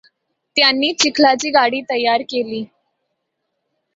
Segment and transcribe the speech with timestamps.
[0.55, 2.63] त्यांनी चिखलाची गाडी तयार केली.